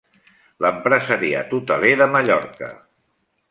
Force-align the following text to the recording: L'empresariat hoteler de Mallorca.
L'empresariat 0.65 1.53
hoteler 1.59 1.93
de 2.01 2.09
Mallorca. 2.17 2.75